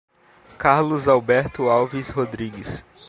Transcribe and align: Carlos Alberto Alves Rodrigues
Carlos 0.57 1.07
Alberto 1.07 1.69
Alves 1.69 2.09
Rodrigues 2.09 2.83